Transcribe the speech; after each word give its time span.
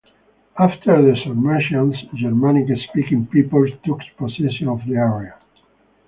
After 0.57 0.99
the 0.99 1.15
Sarmatians, 1.23 1.95
Germanic-speaking 2.15 3.27
peoples 3.27 3.69
took 3.85 3.99
possession 4.17 4.67
of 4.67 4.79
the 4.87 4.95
area. 4.95 5.35